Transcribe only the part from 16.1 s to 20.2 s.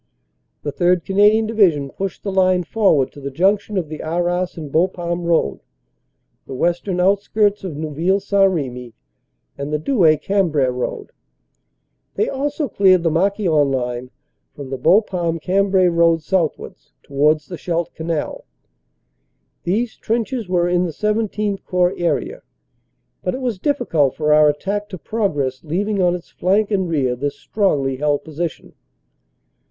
southwards 246 CANADA S HUNDRED DAYS towards the Scheldt Canal. These